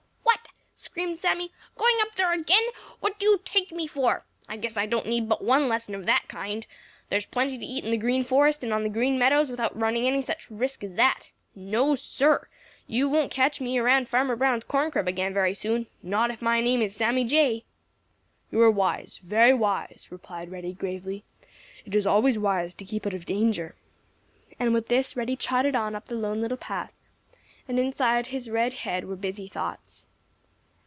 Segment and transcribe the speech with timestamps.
[0.83, 1.51] "What?" screamed Sammy.
[1.77, 2.63] "Going up there again?
[3.01, 4.25] What do you take me for?
[4.49, 6.65] I guess I don't need but one lesson of that kind.
[7.09, 10.05] There's plenty to eat in the Green Forest and on the Green Meadows without running
[10.07, 11.27] any such risk as that.
[11.55, 12.49] No, Sir,
[12.87, 15.85] you won't catch me around Farmer Brown's corn crib again very soon.
[16.03, 17.63] Not if my name is Sammy Jay!"
[18.51, 21.23] "You are wise, very wise," replied Reddy gravely.
[21.85, 23.75] "It is always wise to keep out of danger."
[24.59, 26.91] And with this Reddy trotted on up the Lone Little Path,
[27.67, 30.05] and inside his red head were busy thoughts.